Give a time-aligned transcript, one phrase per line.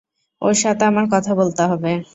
[0.41, 1.91] ওর সাথে আমার কথা বলতে হবে।